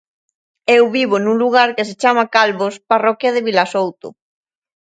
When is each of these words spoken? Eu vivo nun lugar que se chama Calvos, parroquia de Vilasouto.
Eu 0.75 0.83
vivo 0.97 1.15
nun 1.19 1.35
lugar 1.43 1.69
que 1.75 1.87
se 1.89 1.95
chama 2.01 2.31
Calvos, 2.35 2.75
parroquia 2.91 3.33
de 3.35 3.45
Vilasouto. 3.47 4.07